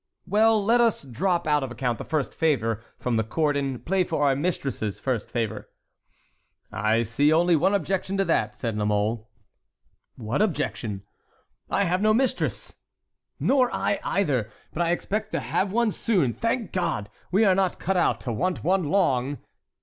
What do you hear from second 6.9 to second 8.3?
see only one objection to